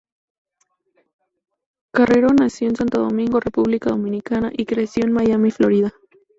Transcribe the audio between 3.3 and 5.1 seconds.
República Dominicana y creció